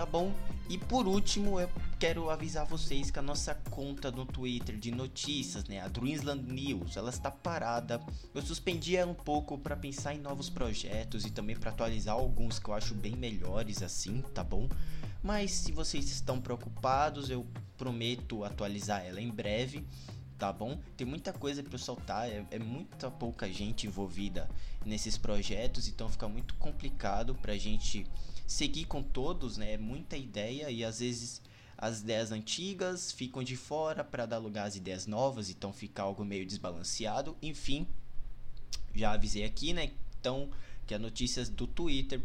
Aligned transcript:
tá 0.00 0.06
bom? 0.06 0.32
E 0.66 0.78
por 0.78 1.06
último, 1.06 1.60
eu 1.60 1.68
quero 1.98 2.30
avisar 2.30 2.64
vocês 2.64 3.10
que 3.10 3.18
a 3.18 3.22
nossa 3.22 3.54
conta 3.54 4.10
no 4.10 4.24
Twitter 4.24 4.78
de 4.78 4.90
notícias, 4.90 5.64
né, 5.64 5.78
a 5.78 5.88
Dreamsland 5.88 6.50
News, 6.50 6.96
ela 6.96 7.10
está 7.10 7.30
parada. 7.30 8.00
Eu 8.34 8.40
suspendi 8.40 8.96
ela 8.96 9.10
um 9.10 9.14
pouco 9.14 9.58
para 9.58 9.76
pensar 9.76 10.14
em 10.14 10.18
novos 10.18 10.48
projetos 10.48 11.26
e 11.26 11.30
também 11.30 11.54
para 11.54 11.70
atualizar 11.70 12.14
alguns 12.14 12.58
que 12.58 12.70
eu 12.70 12.74
acho 12.74 12.94
bem 12.94 13.14
melhores 13.14 13.82
assim, 13.82 14.22
tá 14.32 14.42
bom? 14.42 14.70
Mas 15.22 15.50
se 15.50 15.70
vocês 15.70 16.10
estão 16.10 16.40
preocupados, 16.40 17.28
eu 17.28 17.46
prometo 17.76 18.42
atualizar 18.42 19.04
ela 19.04 19.20
em 19.20 19.28
breve 19.28 19.84
tá 20.38 20.50
bom? 20.50 20.80
Tem 20.96 21.06
muita 21.06 21.34
coisa 21.34 21.62
para 21.62 21.76
soltar, 21.76 22.26
é, 22.26 22.42
é, 22.50 22.58
muita 22.58 23.10
pouca 23.10 23.46
gente 23.52 23.86
envolvida 23.86 24.48
nesses 24.86 25.18
projetos, 25.18 25.86
então 25.86 26.08
fica 26.08 26.26
muito 26.26 26.54
complicado 26.54 27.34
pra 27.34 27.58
gente 27.58 28.06
seguir 28.50 28.84
com 28.86 29.00
todos, 29.00 29.56
né? 29.56 29.74
É 29.74 29.78
muita 29.78 30.16
ideia 30.16 30.70
e 30.70 30.84
às 30.84 30.98
vezes 30.98 31.40
as 31.78 32.00
ideias 32.00 32.32
antigas 32.32 33.12
ficam 33.12 33.44
de 33.44 33.56
fora 33.56 34.02
para 34.02 34.26
dar 34.26 34.38
lugar 34.38 34.66
às 34.66 34.74
ideias 34.74 35.06
novas, 35.06 35.48
então 35.48 35.72
fica 35.72 36.02
algo 36.02 36.24
meio 36.24 36.44
desbalanceado. 36.44 37.36
Enfim, 37.40 37.86
já 38.92 39.12
avisei 39.12 39.44
aqui, 39.44 39.72
né? 39.72 39.92
Então, 40.18 40.50
que 40.84 40.92
as 40.92 41.00
notícias 41.00 41.48
do 41.48 41.64
Twitter 41.64 42.20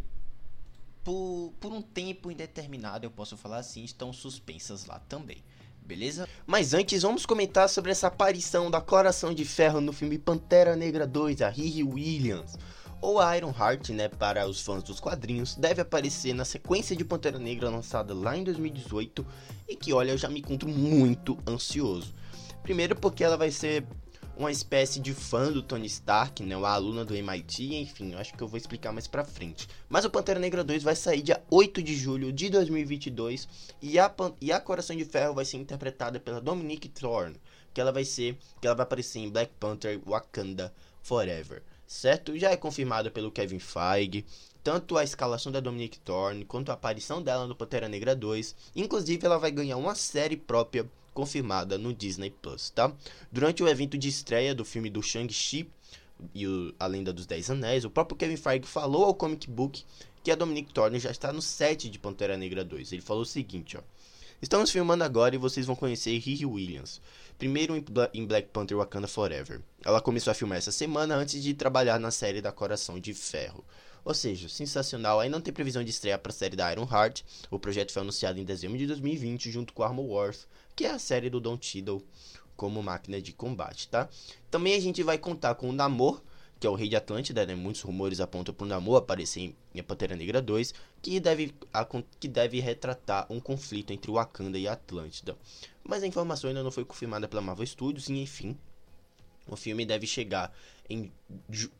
por, 1.04 1.54
por 1.60 1.72
um 1.72 1.82
tempo 1.84 2.32
indeterminado, 2.32 3.06
eu 3.06 3.12
posso 3.12 3.38
falar 3.38 3.58
assim, 3.58 3.84
estão 3.84 4.12
suspensas 4.12 4.88
lá 4.88 4.98
também 5.00 5.44
beleza? 5.86 6.28
Mas 6.48 6.74
antes, 6.74 7.04
vamos 7.04 7.28
comentar 7.28 7.70
sobre 7.70 7.92
essa 7.92 8.08
aparição 8.08 8.72
da 8.72 8.82
Coração 8.82 9.32
de 9.32 9.46
Ferro 9.46 9.80
no 9.80 9.94
filme 9.94 10.18
Pantera 10.18 10.76
Negra 10.76 11.06
2, 11.06 11.44
a 11.44 11.50
Riri 11.50 11.84
Williams. 11.84 12.58
Ou 13.06 13.20
a 13.20 13.38
Iron 13.38 13.54
Heart, 13.56 13.90
né, 13.90 14.10
para 14.10 14.48
os 14.48 14.62
fãs 14.62 14.82
dos 14.82 15.00
quadrinhos, 15.00 15.54
deve 15.54 15.80
aparecer 15.80 16.34
na 16.34 16.44
sequência 16.44 16.96
de 16.96 17.06
Pantera 17.06 17.38
Negra 17.38 17.70
lançada 17.70 18.16
lá 18.16 18.36
em 18.36 18.44
2018 18.44 19.24
e 19.70 19.76
que, 19.76 19.94
olha, 19.94 20.10
eu 20.10 20.18
já 20.18 20.28
me 20.28 20.40
encontro 20.40 20.68
muito 20.68 21.38
ansioso. 21.48 22.16
Primeiro 22.64 22.96
porque 22.96 23.24
ela 23.24 23.38
vai 23.38 23.52
ser 23.52 23.86
uma 24.36 24.50
espécie 24.50 25.00
de 25.00 25.14
fã 25.14 25.52
do 25.52 25.62
Tony 25.62 25.86
Stark, 25.86 26.42
né, 26.42 26.58
uma 26.58 26.72
aluna 26.72 27.06
do 27.06 27.16
MIT, 27.16 27.76
enfim, 27.76 28.14
eu 28.14 28.18
acho 28.18 28.34
que 28.34 28.42
eu 28.42 28.48
vou 28.48 28.58
explicar 28.58 28.92
mais 28.92 29.06
pra 29.06 29.24
frente. 29.24 29.68
Mas 29.88 30.04
o 30.04 30.10
Pantera 30.10 30.40
Negra 30.40 30.64
2 30.64 30.82
vai 30.82 30.96
sair 30.96 31.22
dia 31.22 31.40
8 31.52 31.84
de 31.84 31.96
julho 31.96 32.34
de 32.34 32.50
2022 32.50 33.48
e 33.84 34.00
a, 34.00 34.12
e 34.42 34.52
a 34.52 34.60
Coração 34.60 34.96
de 34.96 35.06
Ferro 35.06 35.36
vai 35.36 35.46
ser 35.46 35.58
interpretada 35.58 36.20
pela 36.20 36.42
Dominique 36.42 36.90
Thorne, 36.90 37.40
que 37.72 37.80
ela 37.80 37.92
vai 37.92 38.04
ser, 38.04 38.36
que 38.60 38.66
ela 38.66 38.76
vai 38.76 38.84
aparecer 38.84 39.20
em 39.20 39.30
Black 39.30 39.52
Panther 39.60 40.02
Wakanda 40.04 40.74
Forever, 41.04 41.62
certo? 41.88 42.38
Já 42.38 42.52
é 42.52 42.58
confirmado 42.58 43.12
pelo 43.12 43.32
Kevin 43.32 43.60
Feige, 43.60 44.26
tanto 44.64 44.98
a 44.98 45.04
escalação 45.04 45.52
da 45.52 45.60
Dominique 45.60 46.00
Thorne 46.00 46.46
quanto 46.46 46.70
a 46.70 46.74
aparição 46.74 47.22
dela 47.22 47.46
no 47.46 47.56
Pantera 47.56 47.88
Negra 47.88 48.16
2, 48.16 48.56
inclusive 48.76 49.26
ela 49.26 49.38
vai 49.38 49.52
ganhar 49.52 49.78
uma 49.78 49.96
série 49.96 50.38
própria 50.38 50.90
confirmada 51.14 51.78
no 51.78 51.94
Disney 51.94 52.30
Plus, 52.30 52.70
tá? 52.72 52.92
Durante 53.32 53.64
o 53.64 53.68
evento 53.68 53.98
de 53.98 54.10
estreia 54.10 54.54
do 54.54 54.66
filme 54.66 54.90
do 54.90 55.02
Shang-Chi 55.02 55.70
e 56.34 56.48
o, 56.48 56.74
A 56.80 56.88
Lenda 56.88 57.14
dos 57.14 57.26
Dez 57.26 57.50
Anéis, 57.50 57.86
o 57.86 57.90
próprio 57.90 58.18
Kevin 58.18 58.38
Feige 58.38 58.66
falou 58.66 59.06
ao 59.06 59.14
Comic 59.14 59.50
Book 59.50 59.84
que 60.24 60.32
a 60.32 60.36
Dominic 60.36 60.74
Thorne 60.74 61.00
já 61.00 61.12
está 61.12 61.32
no 61.32 61.42
set 61.42 61.90
de 61.90 62.00
Pantera 62.00 62.36
Negra 62.36 62.66
2. 62.66 62.92
Ele 62.92 63.02
falou 63.02 63.22
o 63.22 63.26
seguinte, 63.28 63.78
ó. 63.78 63.82
Estamos 64.42 64.72
filmando 64.72 65.04
agora 65.04 65.36
e 65.36 65.38
vocês 65.38 65.66
vão 65.66 65.76
conhecer 65.76 66.18
Riri 66.18 66.46
Williams. 66.46 67.00
Primeiro 67.38 67.76
em 68.14 68.26
Black 68.26 68.50
Panther 68.50 68.78
Wakanda 68.78 69.08
Forever. 69.08 69.62
Ela 69.86 70.02
começou 70.02 70.32
a 70.32 70.34
filmar 70.34 70.58
essa 70.58 70.72
semana 70.72 71.16
antes 71.16 71.44
de 71.44 71.54
trabalhar 71.54 72.00
na 72.00 72.10
série 72.10 72.42
da 72.42 72.52
Coração 72.52 73.00
de 73.00 73.14
Ferro. 73.14 73.64
Ou 74.04 74.16
seja, 74.16 74.50
sensacional. 74.50 75.20
Aí 75.20 75.30
não 75.30 75.40
tem 75.40 75.54
previsão 75.54 75.84
de 75.84 75.92
estreia 75.92 76.18
para 76.18 76.32
a 76.32 76.36
série 76.36 76.56
da 76.56 76.72
Iron 76.72 76.88
Heart. 76.92 77.22
O 77.52 77.60
projeto 77.60 77.92
foi 77.94 78.02
anunciado 78.02 78.40
em 78.40 78.44
dezembro 78.44 78.80
de 78.80 78.88
2020 78.88 79.52
junto 79.52 79.74
com 79.74 79.84
Armor 79.84 80.08
Wars, 80.08 80.48
que 80.76 80.86
é 80.86 80.90
a 80.90 80.98
série 80.98 81.30
do 81.30 81.40
Don 81.40 81.56
Cheadle 81.62 82.04
como 82.56 82.82
máquina 82.82 83.22
de 83.22 83.32
combate, 83.32 83.88
tá? 83.88 84.10
Também 84.50 84.74
a 84.74 84.80
gente 84.80 85.04
vai 85.04 85.20
contar 85.20 85.54
com 85.54 85.70
o 85.70 85.74
Namor, 85.74 86.20
que 86.60 86.66
é 86.66 86.70
o 86.70 86.74
rei 86.74 86.90
de 86.90 86.96
Atlântida, 86.96 87.46
né? 87.46 87.54
Muitos 87.54 87.82
rumores 87.82 88.20
apontam 88.20 88.56
para 88.56 88.66
o 88.66 88.68
Namor 88.68 88.98
aparecer 88.98 89.56
em 89.74 89.84
Pantera 89.84 90.16
Negra 90.16 90.42
2, 90.42 90.74
que 91.00 91.20
deve, 91.20 91.54
que 92.20 92.28
deve 92.28 92.60
retratar 92.60 93.28
um 93.30 93.40
conflito 93.40 93.94
entre 93.94 94.12
Wakanda 94.12 94.58
e 94.58 94.68
Atlântida. 94.68 95.38
Mas 95.84 96.02
a 96.02 96.08
informação 96.08 96.48
ainda 96.48 96.64
não 96.64 96.72
foi 96.72 96.86
confirmada 96.86 97.28
pela 97.28 97.42
Marvel 97.42 97.68
Studios, 97.68 98.10
e 98.10 98.14
enfim, 98.14 98.58
o 99.48 99.56
filme 99.56 99.86
deve 99.86 100.08
chegar 100.08 100.56
em, 100.90 101.12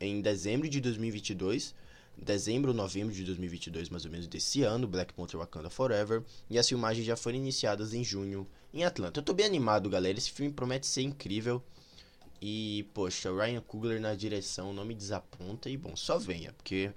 em 0.00 0.20
dezembro 0.20 0.68
de 0.68 0.80
2022 0.80 1.74
dezembro, 2.16 2.72
novembro 2.72 3.14
de 3.14 3.24
2022, 3.24 3.90
mais 3.90 4.04
ou 4.04 4.10
menos 4.10 4.26
desse 4.26 4.62
ano, 4.62 4.88
Black 4.88 5.12
Panther 5.12 5.38
Wakanda 5.38 5.68
Forever, 5.68 6.22
e 6.48 6.58
as 6.58 6.68
filmagens 6.68 7.06
já 7.06 7.16
foram 7.16 7.36
iniciadas 7.36 7.92
em 7.92 8.02
junho 8.02 8.46
em 8.72 8.84
Atlanta. 8.84 9.20
Eu 9.20 9.24
tô 9.24 9.32
bem 9.32 9.46
animado, 9.46 9.90
galera. 9.90 10.16
Esse 10.16 10.30
filme 10.30 10.52
promete 10.52 10.86
ser 10.86 11.02
incrível. 11.02 11.62
E, 12.40 12.86
poxa, 12.94 13.32
Ryan 13.32 13.60
Coogler 13.60 14.00
na 14.00 14.14
direção 14.14 14.72
não 14.72 14.84
me 14.84 14.94
desaponta. 14.94 15.68
E, 15.68 15.76
bom, 15.76 15.96
só 15.96 16.18
venha, 16.18 16.52
porque. 16.52 16.92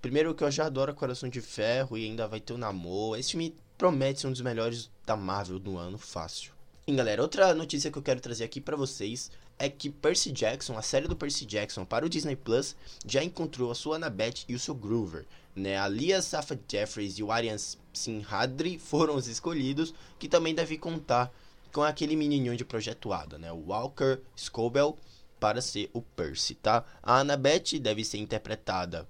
Primeiro 0.00 0.34
que 0.34 0.44
eu 0.44 0.50
já 0.50 0.66
adoro 0.66 0.94
Coração 0.94 1.30
de 1.30 1.40
Ferro 1.40 1.96
e 1.96 2.04
ainda 2.04 2.28
vai 2.28 2.38
ter 2.38 2.52
o 2.52 2.58
Namor. 2.58 3.18
Esse 3.18 3.30
filme 3.30 3.56
promete 3.78 4.20
ser 4.20 4.26
um 4.26 4.32
dos 4.32 4.42
melhores 4.42 4.90
da 5.06 5.16
Marvel 5.16 5.58
do 5.58 5.78
ano, 5.78 5.96
fácil. 5.96 6.52
E 6.86 6.94
galera, 6.94 7.22
outra 7.22 7.54
notícia 7.54 7.90
que 7.90 7.96
eu 7.96 8.02
quero 8.02 8.20
trazer 8.20 8.44
aqui 8.44 8.60
para 8.60 8.76
vocês 8.76 9.30
é 9.58 9.68
que 9.68 9.90
Percy 9.90 10.32
Jackson, 10.32 10.76
a 10.76 10.82
série 10.82 11.08
do 11.08 11.16
Percy 11.16 11.46
Jackson 11.46 11.84
para 11.84 12.04
o 12.04 12.08
Disney 12.08 12.36
Plus, 12.36 12.76
já 13.06 13.22
encontrou 13.22 13.70
a 13.70 13.74
sua 13.74 13.96
Annabeth 13.96 14.44
e 14.48 14.54
o 14.54 14.58
seu 14.58 14.74
Groover. 14.74 15.26
Né? 15.54 15.78
A 15.78 15.86
Lia 15.88 16.20
Safa 16.20 16.58
Jeffries 16.70 17.18
e 17.18 17.22
o 17.22 17.30
Arian 17.30 17.56
Sinhadri 17.92 18.78
foram 18.78 19.14
os 19.14 19.28
escolhidos, 19.28 19.94
que 20.18 20.28
também 20.28 20.54
deve 20.54 20.76
contar 20.76 21.32
com 21.72 21.82
aquele 21.82 22.16
menininho 22.16 22.56
de 22.56 22.64
Projeto 22.64 23.12
Ada, 23.12 23.38
né? 23.38 23.52
o 23.52 23.68
Walker 23.68 24.20
Scobell, 24.36 24.98
para 25.38 25.60
ser 25.60 25.90
o 25.92 26.00
Percy, 26.00 26.54
tá? 26.54 26.84
A 27.02 27.18
Annabeth 27.18 27.78
deve 27.80 28.04
ser 28.04 28.18
interpretada 28.18 29.06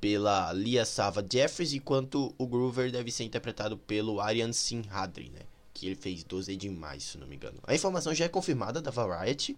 pela 0.00 0.52
Lia 0.52 0.84
Sava 0.84 1.24
Jeffries, 1.28 1.72
enquanto 1.72 2.34
o 2.36 2.46
Groover 2.46 2.92
deve 2.92 3.10
ser 3.10 3.24
interpretado 3.24 3.76
pelo 3.76 4.20
Arian 4.20 4.52
Sinhadri, 4.52 5.30
né? 5.30 5.40
que 5.78 5.86
ele 5.86 5.94
fez 5.94 6.24
12 6.24 6.56
demais, 6.56 7.04
se 7.04 7.18
não 7.18 7.26
me 7.26 7.36
engano. 7.36 7.58
A 7.62 7.74
informação 7.74 8.12
já 8.12 8.24
é 8.24 8.28
confirmada 8.28 8.82
da 8.82 8.90
Variety, 8.90 9.56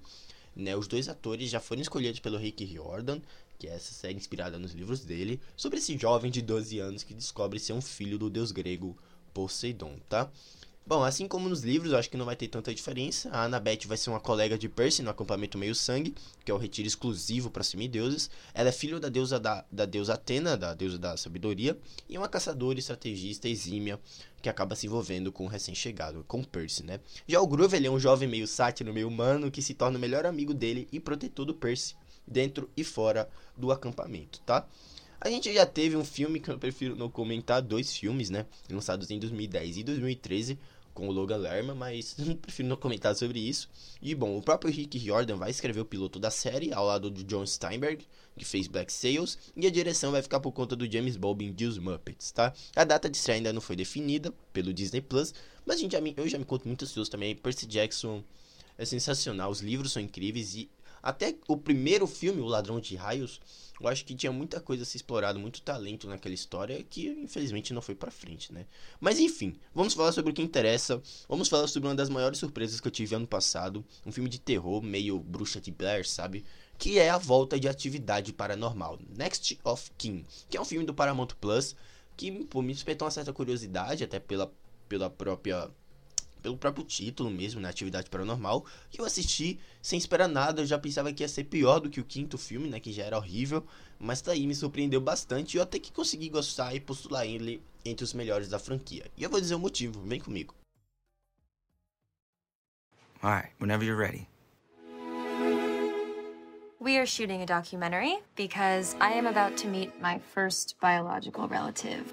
né? 0.61 0.77
Os 0.77 0.87
dois 0.87 1.09
atores 1.09 1.51
já 1.51 1.61
foram 1.61 1.83
escolhidos 1.83 2.21
pelo 2.21 2.39
Rick 2.39 2.65
Riordan, 2.65 3.21
que 3.59 3.67
é 3.67 3.75
essa 3.75 3.93
série 3.93 4.17
inspirada 4.17 4.59
nos 4.59 4.73
livros 4.73 5.05
dele, 5.05 5.41
sobre 5.57 5.79
esse 5.79 5.97
jovem 5.99 6.31
de 6.31 6.41
12 6.41 6.79
anos 6.79 7.03
que 7.03 7.13
descobre 7.15 7.59
ser 7.59 7.73
um 7.73 7.81
filho 7.81 8.19
do 8.19 8.31
deus 8.31 8.53
grego 8.53 8.97
Poseidon, 9.35 9.99
tá? 10.09 10.31
Bom, 10.91 11.05
assim 11.05 11.29
como 11.29 11.49
nos 11.49 11.61
livros, 11.61 11.93
eu 11.93 11.99
acho 11.99 12.11
que 12.11 12.17
não 12.17 12.25
vai 12.25 12.35
ter 12.35 12.49
tanta 12.49 12.75
diferença. 12.75 13.31
A 13.31 13.45
Annabeth 13.45 13.87
vai 13.87 13.97
ser 13.97 14.11
uma 14.11 14.19
colega 14.19 14.59
de 14.59 14.69
Percy 14.69 15.05
no 15.05 15.11
acampamento 15.11 15.57
Meio 15.57 15.73
Sangue, 15.73 16.17
que 16.45 16.51
é 16.51 16.55
o 16.55 16.57
retiro 16.57 16.89
exclusivo 16.89 17.49
para 17.49 17.63
semideuses. 17.63 18.29
Ela 18.53 18.71
é 18.71 18.73
filha 18.73 18.99
da 18.99 19.09
deusa 19.09 19.39
da, 19.39 19.65
da 19.71 19.87
deusa 19.87 20.15
Atena, 20.15 20.57
da 20.57 20.75
deusa 20.75 20.99
da 20.99 21.17
sabedoria, 21.17 21.79
e 22.09 22.19
uma 22.19 22.29
caçadora 22.29 22.77
estrategista 22.77 23.49
exímia 23.49 24.01
que 24.43 24.49
acaba 24.49 24.75
se 24.75 24.89
envolvendo 24.89 25.31
com 25.31 25.45
o 25.45 25.49
recém-chegado, 25.49 26.25
com 26.27 26.43
Percy, 26.43 26.83
né? 26.83 26.99
Já 27.25 27.41
o 27.41 27.47
Groove, 27.47 27.77
ele 27.77 27.87
é 27.87 27.91
um 27.91 28.01
jovem 28.01 28.29
meio 28.29 28.49
sátiro, 28.49 28.93
meio 28.93 29.07
humano, 29.07 29.49
que 29.49 29.63
se 29.63 29.75
torna 29.75 29.97
o 29.97 30.01
melhor 30.01 30.27
amigo 30.27 30.53
dele 30.53 30.89
e 30.91 30.99
protetor 30.99 31.47
do 31.47 31.55
Percy, 31.55 31.95
dentro 32.27 32.69
e 32.77 32.83
fora 32.83 33.31
do 33.57 33.71
acampamento, 33.71 34.41
tá? 34.41 34.67
A 35.21 35.29
gente 35.29 35.53
já 35.53 35.67
teve 35.67 35.97
um 35.97 36.05
filme 36.05 36.41
que 36.41 36.51
eu 36.51 36.59
prefiro 36.59 36.97
não 36.97 37.11
comentar, 37.11 37.61
dois 37.61 37.95
filmes, 37.95 38.31
né? 38.31 38.47
Lançados 38.71 39.11
em 39.11 39.19
2010 39.19 39.77
e 39.77 39.83
2013, 39.85 40.59
com 40.95 41.09
o 41.09 41.13
Logan 41.13 41.37
Lerman, 41.37 41.77
mas 41.77 42.17
prefiro 42.43 42.69
não 42.69 42.77
comentar 42.77 43.15
sobre 43.15 43.39
isso. 43.39 43.69
E 44.01 44.15
bom, 44.15 44.37
o 44.37 44.43
próprio 44.43 44.73
Rick 44.73 44.99
Riordan 44.99 45.37
vai 45.37 45.51
escrever 45.51 45.81
o 45.81 45.85
piloto 45.85 46.19
da 46.19 46.31
série, 46.31 46.73
ao 46.73 46.87
lado 46.87 47.11
de 47.11 47.23
John 47.25 47.47
Steinberg, 47.47 48.05
que 48.37 48.45
fez 48.45 48.67
Black 48.67 48.93
Sails, 48.93 49.39
e 49.57 49.67
a 49.67 49.71
direção 49.71 50.13
vai 50.13 50.23
ficar 50.23 50.41
por 50.41 50.53
conta 50.53 50.75
do 50.75 50.91
James 50.91 51.17
Bobbin 51.17 51.53
de 51.53 51.67
Os 51.67 51.79
Muppets, 51.79 52.31
tá? 52.33 52.53
A 52.75 52.85
data 52.85 53.09
de 53.09 53.17
estreia 53.17 53.39
ainda 53.39 53.53
não 53.53 53.61
foi 53.61 53.77
definida 53.77 54.33
pelo 54.53 54.73
Disney 54.73 55.01
Plus, 55.01 55.35
mas 55.67 55.77
a 55.77 55.81
gente 55.81 55.93
já 55.93 56.01
me, 56.01 56.15
eu 56.17 56.29
já 56.29 56.39
me 56.39 56.45
conto 56.45 56.67
muito 56.67 56.85
ansioso 56.85 57.11
também. 57.11 57.37
Percy 57.37 57.67
Jackson 57.67 58.23
é 58.79 58.85
sensacional, 58.85 59.51
os 59.51 59.61
livros 59.61 59.93
são 59.93 60.03
incríveis 60.03 60.55
e 60.55 60.71
até 61.03 61.35
o 61.49 61.57
primeiro 61.57 62.07
filme, 62.07 62.41
O 62.41 62.47
Ladrão 62.47 62.81
de 62.81 62.97
Raios, 62.97 63.41
eu 63.81 63.89
acho 63.89 64.05
que 64.05 64.15
tinha 64.15 64.31
muita 64.31 64.61
coisa 64.61 64.83
a 64.83 64.87
ser 64.87 64.99
explorado, 64.99 65.39
muito 65.39 65.63
talento 65.63 66.07
naquela 66.07 66.35
história 66.35 66.85
que 66.85 67.09
infelizmente 67.09 67.73
não 67.73 67.81
foi 67.81 67.95
para 67.95 68.11
frente, 68.11 68.53
né? 68.53 68.67
Mas 69.01 69.19
enfim, 69.19 69.57
vamos 69.75 69.95
falar 69.95 70.13
sobre 70.13 70.33
o 70.33 70.35
que 70.35 70.43
interessa. 70.43 71.03
Vamos 71.27 71.49
falar 71.49 71.67
sobre 71.67 71.89
uma 71.89 71.95
das 71.95 72.11
maiores 72.11 72.39
surpresas 72.39 72.79
que 72.79 72.87
eu 72.87 72.93
tive 72.93 73.15
ano 73.15 73.27
passado, 73.27 73.85
um 74.05 74.13
filme 74.13 74.29
de 74.29 74.39
terror 74.39 74.83
meio 74.83 75.19
bruxa 75.19 75.61
de 75.61 75.71
Blair, 75.71 76.07
sabe? 76.07 76.45
Que 76.79 76.99
é 76.99 77.09
a 77.09 77.17
volta 77.17 77.59
de 77.59 77.69
atividade 77.69 78.33
paranormal, 78.33 78.99
Next 79.17 79.59
of 79.65 79.91
Kin, 79.97 80.27
que 80.51 80.57
é 80.59 80.61
um 80.61 80.65
filme 80.65 80.85
do 80.85 80.95
Paramount 80.95 81.29
Plus 81.41 81.75
que 82.17 82.31
pô, 82.45 82.61
me 82.61 82.75
despertou 82.75 83.07
uma 83.07 83.11
certa 83.11 83.33
curiosidade 83.33 84.05
até 84.05 84.21
pela 84.21 84.53
pela 84.91 85.09
própria 85.09 85.71
pelo 86.41 86.57
próprio 86.57 86.85
título 86.85 87.31
mesmo, 87.31 87.61
né? 87.61 87.69
Atividade 87.69 88.11
Paranormal. 88.11 88.65
E 88.93 88.99
eu 88.99 89.05
assisti 89.05 89.61
sem 89.81 89.99
esperar 89.99 90.29
nada. 90.29 90.63
Eu 90.63 90.67
já 90.67 90.79
pensava 90.79 91.13
que 91.13 91.23
ia 91.23 91.29
ser 91.29 91.45
pior 91.45 91.79
do 91.79 91.91
que 91.91 92.01
o 92.01 92.05
quinto 92.05 92.37
filme, 92.37 92.69
né? 92.69 92.81
Que 92.81 92.93
já 92.93 93.05
era 93.05 93.17
horrível. 93.17 93.65
Mas 93.99 94.21
tá 94.21 94.33
aí, 94.33 94.47
me 94.47 94.55
surpreendeu 94.55 95.01
bastante. 95.01 95.55
E 95.55 95.59
eu 95.59 95.63
até 95.63 95.79
que 95.79 95.93
consegui 95.93 96.29
gostar 96.29 96.75
e 96.75 96.81
postular 96.81 97.27
ele 97.27 97.63
entre 97.85 98.05
os 98.05 98.13
melhores 98.13 98.49
da 98.49 98.59
franquia. 98.59 99.05
E 99.17 99.23
eu 99.23 99.31
vou 99.31 99.41
dizer 99.41 99.55
o 99.55 99.59
motivo. 99.59 100.01
Vem 100.03 100.21
comigo. 100.21 100.55
Alright, 103.23 103.53
whenever 103.61 103.85
you're 103.85 104.01
ready. 104.01 104.27
We 106.81 106.97
are 106.97 107.05
shooting 107.05 107.43
a 107.43 107.47
documentary 107.47 108.21
because 108.37 108.97
I 109.03 109.13
am 109.13 109.27
about 109.27 109.59
to 109.59 109.69
meet 109.69 110.01
my 110.01 110.19
first 110.19 110.77
biological 110.81 111.47
relative. 111.47 112.11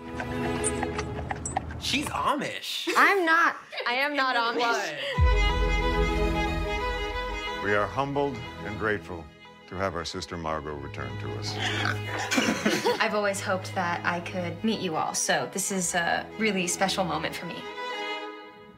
She's 1.80 2.06
Amish. 2.08 2.88
I'm 2.98 3.26
not. 3.26 3.56
I 3.88 3.94
am 3.94 4.16
not 4.16 4.36
Amish. 4.36 4.98
We 7.64 7.76
are 7.76 7.86
humbled 7.86 8.36
and 8.66 8.80
grateful 8.80 9.24
to 9.68 9.76
have 9.76 9.96
our 9.96 10.06
sister 10.06 10.38
Margot 10.38 10.76
return 10.76 11.10
to 11.20 11.32
us. 11.34 11.54
I've 13.00 13.14
always 13.14 13.42
hoped 13.42 13.76
that 13.76 14.02
I 14.06 14.22
could 14.22 14.64
meet 14.64 14.80
you 14.80 14.96
all, 14.96 15.14
so 15.14 15.50
this 15.52 15.72
is 15.72 15.94
a 15.94 16.26
really 16.40 16.68
special 16.68 17.04
moment 17.04 17.36
for 17.36 17.46
me. 17.46 17.56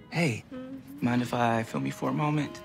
Hey, 0.09 0.43
mind 1.01 1.21
if 1.21 1.33
I 1.33 1.63
film 1.63 1.85
you 1.85 1.91
for 1.91 2.09
a 2.09 2.13
moment? 2.13 2.61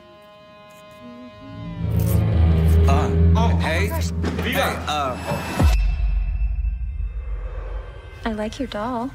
Uh, 2.89 3.11
oh, 3.37 3.57
hey, 3.61 3.87
hey, 4.43 4.55
uh, 4.57 5.75
I 8.25 8.33
like 8.33 8.59
your 8.59 8.69
doll. 8.69 9.11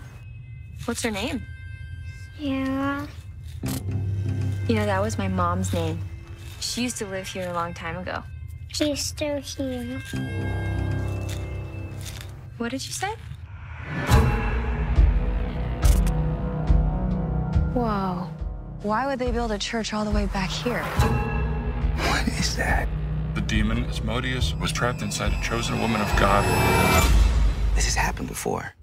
What's 0.85 1.03
her 1.03 1.11
name? 1.11 1.43
Yeah. 2.39 3.05
You 4.67 4.75
know, 4.75 4.85
that 4.85 5.01
was 5.01 5.17
my 5.17 5.27
mom's 5.27 5.73
name. 5.73 5.99
She 6.59 6.83
used 6.83 6.97
to 6.97 7.05
live 7.05 7.27
here 7.27 7.49
a 7.49 7.53
long 7.53 7.73
time 7.73 7.97
ago. 7.97 8.23
She's 8.69 9.05
still 9.05 9.39
here. 9.39 10.01
What 12.57 12.71
did 12.71 12.85
you 12.85 12.91
say? 12.91 13.13
Whoa. 17.73 18.29
Why 18.81 19.05
would 19.05 19.19
they 19.19 19.31
build 19.31 19.51
a 19.51 19.57
church 19.57 19.93
all 19.93 20.05
the 20.05 20.11
way 20.11 20.25
back 20.27 20.49
here? 20.49 20.83
what 22.07 22.27
is 22.27 22.55
that? 22.57 22.87
The 23.35 23.41
demon, 23.41 23.85
Asmodeus, 23.85 24.53
was 24.55 24.71
trapped 24.71 25.01
inside 25.01 25.33
a 25.33 25.41
chosen 25.41 25.79
woman 25.81 26.01
of 26.01 26.07
God. 26.19 26.43
This 27.75 27.85
has 27.85 27.95
happened 27.95 28.27
before. 28.27 28.73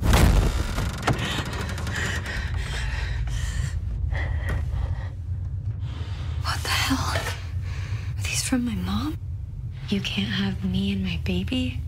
The 6.67 6.73
hell? 6.73 7.15
Are 8.19 8.23
these 8.23 8.43
from 8.43 8.65
my 8.65 8.75
mom? 8.75 9.17
You 9.89 10.01
can't 10.01 10.33
have 10.33 10.65
me 10.65 10.93
and 10.93 11.05
my 11.05 11.21
baby? 11.25 11.81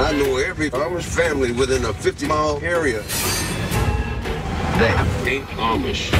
I 0.00 0.12
know 0.18 0.36
every 0.38 0.70
Amish 0.70 1.04
family 1.04 1.52
within 1.52 1.84
a 1.84 1.92
50 1.92 2.26
mile 2.26 2.58
area. 2.62 3.02
They 4.78 4.92
ain't 5.30 5.46
Amish. 5.56 6.10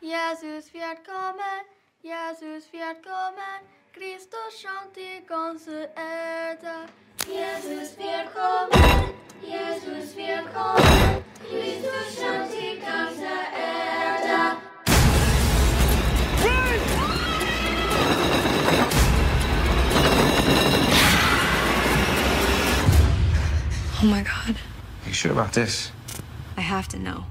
Jesus 0.00 0.72
wird 0.72 1.04
kommen, 1.04 1.64
Jesus 2.02 2.66
fiat 2.66 3.00
coman, 3.00 3.62
Christus 3.94 4.60
chanti 4.60 5.22
consueta. 5.24 6.88
Jesus 7.24 7.94
fiat 7.94 8.34
coman, 8.34 9.14
Jesus 9.40 10.12
fiat 10.12 10.52
coman, 10.52 11.22
Christus 11.48 12.18
chanti 12.18 12.80
consueta. 12.80 14.58
Oh 24.02 24.06
my 24.06 24.22
god. 24.22 24.56
Are 24.56 25.06
you 25.06 25.12
sure 25.12 25.30
about 25.30 25.52
this? 25.52 25.92
I 26.56 26.62
have 26.62 26.88
to 26.88 26.98
know. 26.98 27.26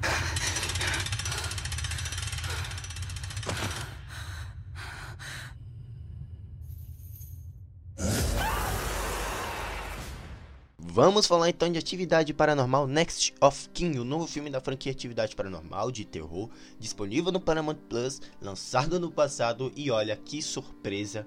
Vamos 10.93 11.25
falar 11.25 11.49
então 11.49 11.71
de 11.71 11.79
Atividade 11.79 12.33
Paranormal 12.33 12.85
Next 12.85 13.33
of 13.39 13.69
Kin, 13.69 13.97
o 13.97 14.03
novo 14.03 14.27
filme 14.27 14.49
da 14.49 14.59
franquia 14.59 14.91
Atividade 14.91 15.33
Paranormal 15.37 15.89
de 15.89 16.03
terror, 16.03 16.49
disponível 16.77 17.31
no 17.31 17.39
Paramount 17.39 17.77
Plus, 17.87 18.21
lançado 18.41 18.99
no 18.99 19.09
passado 19.09 19.71
e 19.73 19.89
olha 19.89 20.17
que 20.17 20.41
surpresa, 20.41 21.25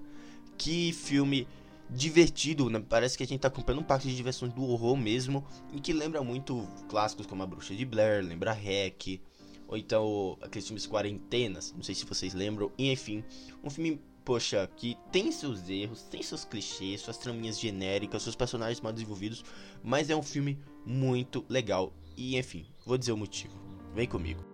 que 0.59 0.93
filme 0.93 1.49
divertido, 1.89 2.69
né? 2.69 2.85
parece 2.87 3.17
que 3.17 3.23
a 3.23 3.27
gente 3.27 3.41
tá 3.41 3.49
acompanhando 3.49 3.81
um 3.81 3.87
parque 3.87 4.07
de 4.07 4.15
diversões 4.15 4.53
do 4.53 4.63
horror 4.65 4.99
mesmo, 4.99 5.43
e 5.73 5.81
que 5.81 5.95
lembra 5.95 6.23
muito 6.23 6.69
clássicos 6.87 7.25
como 7.25 7.43
A 7.43 7.47
Bruxa 7.47 7.75
de 7.75 7.87
Blair, 7.87 8.23
lembra 8.23 8.53
Hack, 8.53 9.19
ou 9.67 9.79
então 9.79 10.37
aqueles 10.43 10.67
filmes 10.67 10.87
Quarentenas, 10.87 11.73
não 11.75 11.83
sei 11.83 11.95
se 11.95 12.05
vocês 12.05 12.35
lembram, 12.35 12.71
e 12.77 12.93
enfim, 12.93 13.25
um 13.63 13.71
filme 13.71 13.99
poxa, 14.25 14.69
que 14.77 14.97
tem 15.13 15.31
seus 15.31 15.69
erros, 15.69 16.03
tem 16.03 16.23
seus 16.23 16.45
clichês, 16.45 17.01
suas 17.01 17.19
traminhas 17.19 17.61
genéricas, 17.61 18.23
seus 18.23 18.37
personagens 18.37 18.81
mal 18.81 18.93
desenvolvidos, 18.93 19.45
mas 19.83 20.11
é 20.11 20.17
um 20.17 20.23
filme 20.23 20.59
muito 20.85 21.45
legal. 21.49 21.93
E 22.17 22.37
enfim, 22.37 22.67
vou 22.87 22.97
dizer 22.97 23.13
o 23.13 23.17
motivo. 23.17 23.55
Vem 23.95 24.09
comigo. 24.09 24.54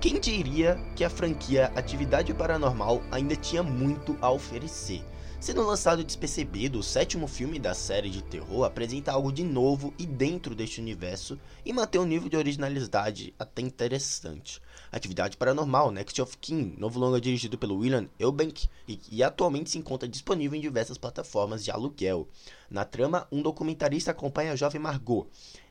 Quem 0.00 0.20
diria 0.20 0.76
que 0.94 1.02
a 1.02 1.10
franquia 1.10 1.72
Atividade 1.74 2.32
Paranormal 2.32 3.02
ainda 3.10 3.34
tinha 3.34 3.64
muito 3.64 4.16
a 4.20 4.30
oferecer? 4.30 5.02
Sendo 5.40 5.66
lançado 5.66 6.04
despercebido, 6.04 6.78
o 6.78 6.84
sétimo 6.84 7.26
filme 7.26 7.58
da 7.58 7.74
série 7.74 8.08
de 8.08 8.22
terror 8.22 8.62
apresenta 8.62 9.10
algo 9.10 9.32
de 9.32 9.42
novo 9.42 9.92
e 9.98 10.06
dentro 10.06 10.54
deste 10.54 10.80
universo 10.80 11.36
e 11.64 11.72
mantém 11.72 12.00
um 12.00 12.06
nível 12.06 12.28
de 12.28 12.36
originalidade 12.36 13.34
até 13.36 13.60
interessante. 13.60 14.62
Atividade 14.92 15.36
Paranormal, 15.36 15.90
Next 15.90 16.22
of 16.22 16.38
Kin, 16.38 16.76
novo 16.78 17.00
longa 17.00 17.20
dirigido 17.20 17.58
pelo 17.58 17.78
William 17.78 18.08
Eubank 18.20 18.68
e, 18.86 19.00
e 19.10 19.22
atualmente 19.24 19.70
se 19.70 19.78
encontra 19.78 20.08
disponível 20.08 20.56
em 20.56 20.62
diversas 20.62 20.96
plataformas 20.96 21.64
de 21.64 21.72
aluguel. 21.72 22.28
Na 22.70 22.84
trama, 22.84 23.26
um 23.32 23.42
documentarista 23.42 24.12
acompanha 24.12 24.52
a 24.52 24.56
jovem 24.56 24.80
Margot 24.80 25.26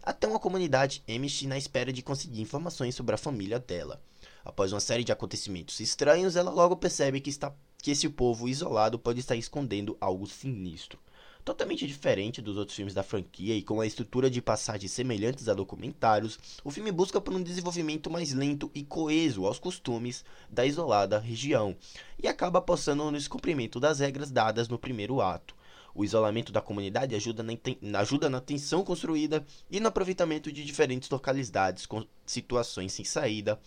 até 0.08 0.26
uma 0.26 0.40
comunidade 0.40 1.04
Amish 1.06 1.44
na 1.44 1.58
espera 1.58 1.92
de 1.92 2.02
conseguir 2.02 2.42
informações 2.42 2.96
sobre 2.96 3.16
a 3.16 3.18
família 3.18 3.60
dela. 3.60 4.02
Após 4.48 4.72
uma 4.72 4.80
série 4.80 5.04
de 5.04 5.12
acontecimentos 5.12 5.78
estranhos, 5.82 6.38
ela 6.38 6.50
logo 6.50 6.78
percebe 6.78 7.20
que, 7.20 7.30
está, 7.30 7.54
que 7.80 7.92
esse 7.92 8.08
povo 8.08 8.48
isolado 8.48 8.98
pode 8.98 9.20
estar 9.20 9.36
escondendo 9.36 9.98
algo 10.00 10.26
sinistro. 10.26 10.98
Totalmente 11.44 11.86
diferente 11.86 12.42
dos 12.42 12.56
outros 12.56 12.78
filmes 12.78 12.94
da 12.94 13.04
franquia 13.04 13.54
e 13.54 13.62
com 13.62 13.82
a 13.82 13.86
estrutura 13.86 14.30
de 14.30 14.42
passagens 14.42 14.94
semelhantes 14.94 15.50
a 15.50 15.54
documentários, 15.54 16.40
o 16.64 16.72
filme 16.72 16.94
busca 16.94 17.20
por 17.20 17.34
um 17.34 17.44
desenvolvimento 17.44 18.10
mais 18.10 18.32
lento 18.32 18.72
e 18.74 18.86
coeso 18.86 19.46
aos 19.46 19.60
costumes 19.60 20.24
da 20.50 20.66
isolada 20.66 21.20
região, 21.20 21.76
e 22.18 22.26
acaba 22.26 22.60
apostando 22.60 23.04
no 23.04 23.18
descumprimento 23.18 23.82
das 23.82 24.00
regras 24.00 24.32
dadas 24.32 24.70
no 24.70 24.80
primeiro 24.80 25.20
ato. 25.20 25.58
O 25.94 26.06
isolamento 26.06 26.52
da 26.52 26.62
comunidade 26.62 27.16
ajuda 27.16 27.44
na, 27.44 28.00
ajuda 28.00 28.30
na 28.30 28.40
tensão 28.40 28.84
construída 28.84 29.44
e 29.70 29.80
no 29.80 29.88
aproveitamento 29.88 30.52
de 30.52 30.64
diferentes 30.64 31.10
localidades 31.10 31.88
com 31.88 32.06
situações 32.24 32.94
sem 32.94 33.04
saída, 33.04 33.60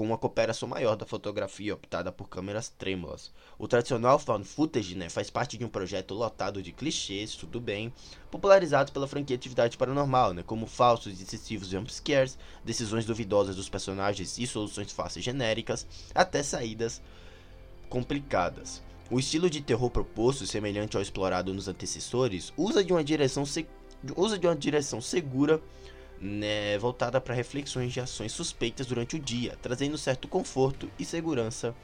com 0.00 0.06
uma 0.06 0.16
cooperação 0.16 0.66
maior 0.66 0.96
da 0.96 1.04
fotografia 1.04 1.74
optada 1.74 2.10
por 2.10 2.26
câmeras 2.26 2.70
trêmulas. 2.70 3.30
O 3.58 3.68
tradicional 3.68 4.18
found 4.18 4.46
footage 4.46 4.94
né, 4.94 5.10
faz 5.10 5.28
parte 5.28 5.58
de 5.58 5.64
um 5.66 5.68
projeto 5.68 6.14
lotado 6.14 6.62
de 6.62 6.72
clichês, 6.72 7.34
tudo 7.34 7.60
bem, 7.60 7.92
popularizado 8.30 8.92
pela 8.92 9.06
franquia 9.06 9.36
Atividade 9.36 9.76
Paranormal, 9.76 10.32
né, 10.32 10.42
como 10.42 10.66
falsos 10.66 11.20
e 11.20 11.22
excessivos 11.22 11.68
jumpscares, 11.68 12.38
decisões 12.64 13.04
duvidosas 13.04 13.56
dos 13.56 13.68
personagens 13.68 14.38
e 14.38 14.46
soluções 14.46 14.90
fáceis 14.90 15.22
genéricas, 15.22 15.86
até 16.14 16.42
saídas 16.42 17.02
complicadas. 17.90 18.82
O 19.10 19.20
estilo 19.20 19.50
de 19.50 19.60
terror 19.60 19.90
proposto, 19.90 20.46
semelhante 20.46 20.96
ao 20.96 21.02
explorado 21.02 21.52
nos 21.52 21.68
antecessores, 21.68 22.54
usa 22.56 22.82
de 22.82 22.90
uma 22.90 23.04
direção, 23.04 23.44
usa 24.16 24.38
de 24.38 24.46
uma 24.46 24.56
direção 24.56 24.98
segura 24.98 25.60
né, 26.20 26.76
voltada 26.78 27.20
para 27.20 27.34
reflexões 27.34 27.92
de 27.92 28.00
ações 28.00 28.32
suspeitas 28.32 28.86
durante 28.86 29.16
o 29.16 29.18
dia, 29.18 29.56
trazendo 29.62 29.96
certo 29.96 30.28
conforto 30.28 30.90
e 30.98 31.04
segurança, 31.04 31.74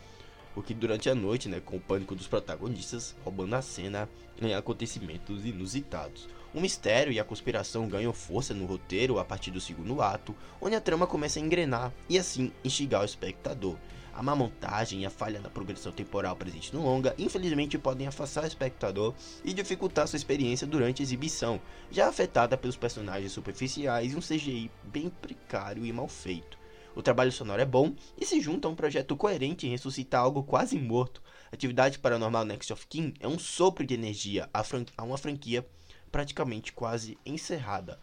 o 0.55 0.63
que 0.63 0.75
durante 0.75 1.09
a 1.09 1.15
noite, 1.15 1.49
né, 1.49 1.61
com 1.61 1.77
o 1.77 1.81
pânico 1.81 2.15
dos 2.15 2.27
protagonistas, 2.27 3.17
roubando 3.25 3.55
a 3.55 3.63
cena 3.63 4.09
em 4.41 4.55
acontecimentos 4.55 5.45
inusitados. 5.47 6.29
O 6.55 6.61
mistério 6.61 7.13
e 7.13 7.21
a 7.21 7.25
conspiração 7.25 7.89
ganham 7.89 8.13
força 8.13 8.55
no 8.55 8.67
roteiro 8.67 9.19
a 9.19 9.25
partir 9.25 9.51
do 9.51 9.61
segundo 9.61 10.01
ato, 10.01 10.35
onde 10.61 10.75
a 10.75 10.81
trama 10.81 11.07
começa 11.07 11.39
a 11.39 11.43
engrenar 11.43 11.93
e 12.09 12.19
assim 12.19 12.53
instigar 12.65 13.03
o 13.03 13.05
espectador, 13.05 13.77
a 14.17 14.23
má 14.23 14.35
montagem 14.35 15.03
e 15.03 15.07
a 15.07 15.11
falha 15.11 15.39
na 15.41 15.51
progressão 15.51 15.93
temporal 15.93 16.35
presente 16.35 16.75
no 16.75 16.83
longa, 16.83 17.15
infelizmente 17.19 17.77
podem 17.77 18.07
afastar 18.07 18.45
o 18.45 18.47
espectador 18.47 19.15
e 19.45 19.53
dificultar 19.53 20.09
sua 20.09 20.17
experiência 20.17 20.67
durante 20.67 21.03
a 21.03 21.05
exibição, 21.05 21.61
já 21.91 22.09
afetada 22.09 22.57
pelos 22.57 22.79
personagens 22.79 23.33
superficiais 23.33 24.15
e 24.15 24.17
um 24.17 24.21
CGI 24.21 24.71
bem 24.85 25.11
precário 25.11 25.85
e 25.85 25.93
mal 25.93 26.09
feito. 26.09 26.57
O 26.95 27.03
trabalho 27.03 27.31
sonoro 27.31 27.61
é 27.61 27.67
bom 27.67 27.95
e 28.19 28.25
se 28.25 28.41
junta 28.41 28.67
a 28.67 28.71
um 28.71 28.75
projeto 28.75 29.15
coerente 29.15 29.67
em 29.67 29.71
ressuscitar 29.71 30.23
algo 30.23 30.43
quase 30.43 30.79
morto. 30.79 31.23
Atividade 31.53 31.99
Paranormal 31.99 32.47
Next 32.47 32.73
of 32.73 32.87
Kin 32.87 33.13
é 33.21 33.29
um 33.29 33.39
sopro 33.39 33.85
de 33.85 33.93
energia 33.93 34.49
a, 34.55 34.65
a 34.97 35.03
uma 35.03 35.19
franquia 35.19 35.67
praticamente 36.17 36.73
quase 36.73 37.19
encerrada. 37.27 38.01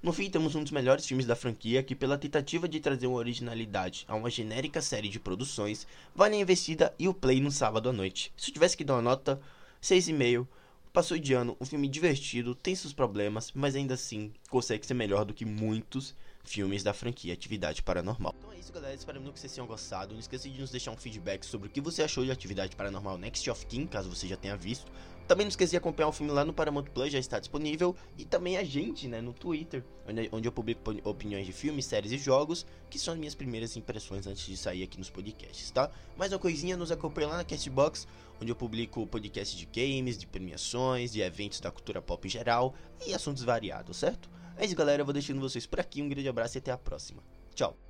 No 0.00 0.12
fim, 0.12 0.30
temos 0.30 0.54
um 0.54 0.62
dos 0.62 0.70
melhores 0.70 1.04
filmes 1.04 1.26
da 1.26 1.34
franquia 1.34 1.82
que, 1.82 1.96
pela 1.96 2.16
tentativa 2.16 2.68
de 2.68 2.78
trazer 2.78 3.08
uma 3.08 3.18
originalidade 3.18 4.04
a 4.06 4.14
uma 4.14 4.30
genérica 4.30 4.80
série 4.80 5.08
de 5.08 5.18
produções, 5.18 5.88
vale 6.14 6.36
a 6.36 6.38
investida 6.38 6.94
e 7.00 7.08
o 7.08 7.12
play 7.12 7.40
no 7.40 7.50
sábado 7.50 7.88
à 7.88 7.92
noite. 7.92 8.32
Se 8.36 8.50
eu 8.50 8.54
tivesse 8.54 8.76
que 8.76 8.84
dar 8.84 8.94
uma 8.94 9.02
nota, 9.02 9.40
6,5. 9.82 10.46
Passou 10.92 11.18
de 11.18 11.32
ano, 11.32 11.56
um 11.60 11.66
filme 11.66 11.88
divertido, 11.88 12.54
tem 12.54 12.76
seus 12.76 12.92
problemas, 12.92 13.50
mas 13.54 13.74
ainda 13.74 13.94
assim 13.94 14.32
consegue 14.48 14.86
ser 14.86 14.94
melhor 14.94 15.24
do 15.24 15.34
que 15.34 15.44
muitos 15.44 16.14
filmes 16.44 16.84
da 16.84 16.94
franquia 16.94 17.34
Atividade 17.34 17.82
Paranormal. 17.82 18.36
Então 18.38 18.52
é 18.52 18.58
isso, 18.58 18.72
galera. 18.72 18.94
Espero 18.94 19.20
muito 19.20 19.34
que 19.34 19.40
vocês 19.40 19.52
tenham 19.52 19.66
gostado. 19.66 20.12
Não 20.12 20.20
esqueça 20.20 20.48
de 20.48 20.60
nos 20.60 20.70
deixar 20.70 20.92
um 20.92 20.96
feedback 20.96 21.44
sobre 21.44 21.66
o 21.66 21.70
que 21.70 21.80
você 21.80 22.04
achou 22.04 22.24
de 22.24 22.30
Atividade 22.30 22.76
Paranormal 22.76 23.18
Next 23.18 23.50
of 23.50 23.66
Kin, 23.66 23.88
caso 23.88 24.08
você 24.08 24.28
já 24.28 24.36
tenha 24.36 24.56
visto. 24.56 24.90
Também 25.30 25.44
não 25.44 25.50
esqueça 25.50 25.70
de 25.70 25.76
acompanhar 25.76 26.08
o 26.08 26.12
filme 26.12 26.32
lá 26.32 26.44
no 26.44 26.52
Paramount 26.52 26.86
Plus, 26.92 27.12
já 27.12 27.18
está 27.20 27.38
disponível. 27.38 27.94
E 28.18 28.24
também 28.24 28.56
a 28.56 28.64
gente, 28.64 29.06
né, 29.06 29.20
no 29.20 29.32
Twitter, 29.32 29.84
onde, 30.32 30.48
eu 30.48 30.50
publico 30.50 30.90
opiniões 31.04 31.46
de 31.46 31.52
filmes, 31.52 31.84
séries 31.84 32.10
e 32.10 32.18
jogos, 32.18 32.66
que 32.90 32.98
são 32.98 33.14
as 33.14 33.20
minhas 33.20 33.36
primeiras 33.36 33.76
impressões 33.76 34.26
antes 34.26 34.44
de 34.44 34.56
sair 34.56 34.82
aqui 34.82 34.98
nos 34.98 35.08
podcasts, 35.08 35.70
tá? 35.70 35.88
Mais 36.16 36.32
uma 36.32 36.38
coisinha, 36.40 36.76
nos 36.76 36.90
acompanha 36.90 37.28
lá 37.28 37.36
na 37.36 37.44
Castbox, 37.44 38.08
onde 38.42 38.50
eu 38.50 38.56
publico 38.56 39.06
podcast 39.06 39.56
de 39.56 39.66
games, 39.66 40.18
de 40.18 40.26
premiações, 40.26 41.12
de 41.12 41.20
eventos 41.20 41.60
da 41.60 41.70
cultura 41.70 42.02
pop 42.02 42.26
em 42.26 42.28
geral 42.28 42.74
e 43.06 43.14
assuntos 43.14 43.44
variados, 43.44 43.98
certo? 43.98 44.28
É 44.56 44.64
isso, 44.64 44.74
galera. 44.74 45.02
Eu 45.02 45.06
vou 45.06 45.14
deixando 45.14 45.40
vocês 45.40 45.64
por 45.64 45.78
aqui. 45.78 46.02
Um 46.02 46.08
grande 46.08 46.28
abraço 46.28 46.56
e 46.56 46.58
até 46.58 46.72
a 46.72 46.76
próxima. 46.76 47.22
Tchau. 47.54 47.89